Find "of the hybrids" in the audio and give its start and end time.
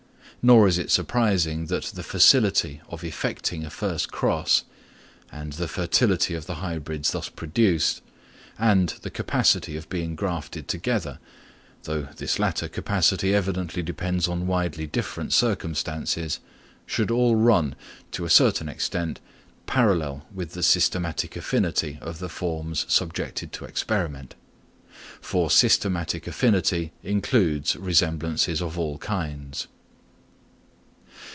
6.33-7.11